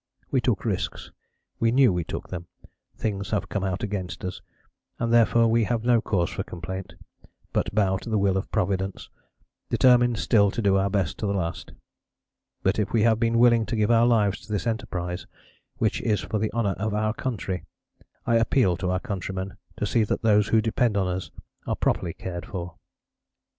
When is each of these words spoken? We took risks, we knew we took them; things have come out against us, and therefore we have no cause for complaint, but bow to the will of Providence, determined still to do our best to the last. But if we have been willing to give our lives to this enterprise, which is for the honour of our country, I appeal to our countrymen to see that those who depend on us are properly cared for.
We 0.31 0.41
took 0.41 0.65
risks, 0.65 1.11
we 1.59 1.71
knew 1.71 1.93
we 1.93 2.03
took 2.03 2.29
them; 2.29 2.47
things 2.97 3.29
have 3.29 3.49
come 3.49 3.63
out 3.63 3.83
against 3.83 4.25
us, 4.25 4.41
and 4.97 5.13
therefore 5.13 5.47
we 5.47 5.65
have 5.65 5.83
no 5.83 6.01
cause 6.01 6.31
for 6.31 6.41
complaint, 6.41 6.95
but 7.53 7.75
bow 7.75 7.97
to 7.97 8.09
the 8.09 8.17
will 8.17 8.35
of 8.35 8.51
Providence, 8.51 9.11
determined 9.69 10.17
still 10.17 10.49
to 10.49 10.59
do 10.59 10.75
our 10.75 10.89
best 10.89 11.19
to 11.19 11.27
the 11.27 11.35
last. 11.35 11.73
But 12.63 12.79
if 12.79 12.91
we 12.91 13.03
have 13.03 13.19
been 13.19 13.37
willing 13.37 13.63
to 13.67 13.75
give 13.75 13.91
our 13.91 14.07
lives 14.07 14.41
to 14.47 14.51
this 14.51 14.65
enterprise, 14.65 15.27
which 15.77 16.01
is 16.01 16.19
for 16.21 16.39
the 16.39 16.51
honour 16.51 16.73
of 16.79 16.95
our 16.95 17.13
country, 17.13 17.65
I 18.25 18.37
appeal 18.37 18.77
to 18.77 18.89
our 18.89 18.99
countrymen 18.99 19.53
to 19.77 19.85
see 19.85 20.03
that 20.05 20.23
those 20.23 20.47
who 20.47 20.61
depend 20.61 20.97
on 20.97 21.05
us 21.07 21.29
are 21.67 21.75
properly 21.75 22.13
cared 22.13 22.47
for. 22.47 22.73